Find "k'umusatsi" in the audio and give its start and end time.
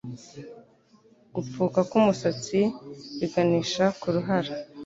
1.89-2.59